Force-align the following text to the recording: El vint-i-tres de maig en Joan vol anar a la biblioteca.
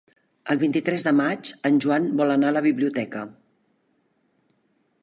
El 0.53 0.61
vint-i-tres 0.61 1.05
de 1.07 1.13
maig 1.17 1.51
en 1.71 1.77
Joan 1.85 2.09
vol 2.23 2.35
anar 2.37 2.51
a 2.53 2.57
la 2.59 2.65
biblioteca. 2.69 3.23